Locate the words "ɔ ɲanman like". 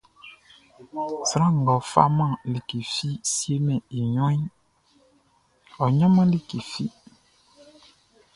5.81-6.53